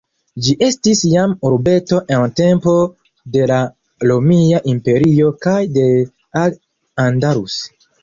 Ĝi 0.45 0.53
estis 0.67 1.03
jam 1.09 1.35
urbeto 1.49 1.99
en 2.15 2.25
tempo 2.41 2.73
de 3.37 3.47
la 3.53 3.61
Romia 4.09 4.65
Imperio 4.75 5.33
kaj 5.47 5.57
de 5.79 5.89
Al-Andalus. 6.47 7.65